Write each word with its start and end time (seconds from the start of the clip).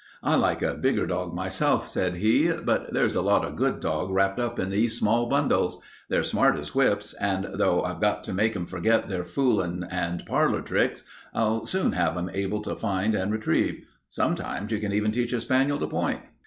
"I 0.23 0.33
like 0.35 0.63
a 0.63 0.73
bigger 0.73 1.05
dog, 1.05 1.35
myself," 1.35 1.87
said 1.87 2.15
he, 2.15 2.51
"but 2.51 2.91
there's 2.91 3.13
a 3.13 3.21
lot 3.21 3.45
of 3.45 3.55
good 3.55 3.79
dog 3.79 4.09
wrapped 4.09 4.39
up 4.39 4.57
in 4.57 4.71
these 4.71 4.97
small 4.97 5.27
bundles. 5.27 5.79
They're 6.09 6.23
smart 6.23 6.57
as 6.57 6.73
whips, 6.73 7.13
and 7.21 7.47
though 7.53 7.83
I've 7.83 8.01
got 8.01 8.23
to 8.23 8.33
make 8.33 8.55
'em 8.55 8.65
forget 8.65 9.09
their 9.09 9.23
foolin' 9.23 9.85
and 9.91 10.25
parlor 10.25 10.63
tricks, 10.63 11.03
I'll 11.35 11.67
soon 11.67 11.91
have 11.91 12.17
'em 12.17 12.31
able 12.33 12.63
to 12.63 12.75
find 12.75 13.13
and 13.13 13.31
retrieve. 13.31 13.85
Sometimes 14.09 14.71
you 14.71 14.79
can 14.79 14.91
even 14.91 15.11
teach 15.11 15.33
a 15.33 15.39
spaniel 15.39 15.77
to 15.77 15.85
point." 15.85 16.21